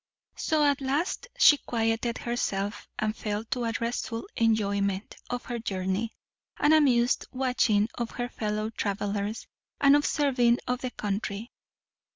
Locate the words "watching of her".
7.31-8.27